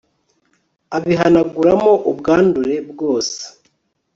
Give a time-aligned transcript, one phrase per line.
[0.97, 3.41] abihanaguramo ubwandure bwose